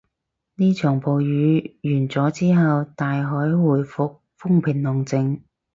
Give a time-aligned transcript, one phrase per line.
[0.55, 5.41] 呢場暴風雨完咗之後，大海回復風平浪靜